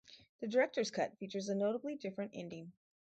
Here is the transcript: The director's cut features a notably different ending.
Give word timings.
The 0.39 0.47
director's 0.47 0.89
cut 0.89 1.15
features 1.19 1.47
a 1.49 1.53
notably 1.53 1.93
different 1.93 2.31
ending. 2.33 2.71